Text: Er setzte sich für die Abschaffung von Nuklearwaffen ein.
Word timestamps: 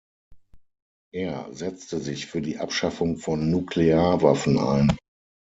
Er 1.13 1.53
setzte 1.53 1.99
sich 1.99 2.25
für 2.25 2.41
die 2.41 2.57
Abschaffung 2.57 3.17
von 3.17 3.51
Nuklearwaffen 3.51 4.57
ein. 4.57 4.97